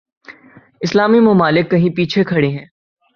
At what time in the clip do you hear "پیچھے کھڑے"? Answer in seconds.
1.95-2.47